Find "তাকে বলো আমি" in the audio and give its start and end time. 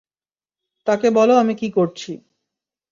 0.87-1.53